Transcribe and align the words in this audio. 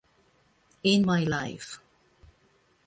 In 0.81 1.05
My 1.05 1.23
Life 1.25 1.77